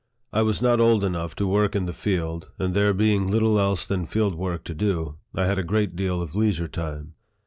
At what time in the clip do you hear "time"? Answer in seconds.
6.67-7.13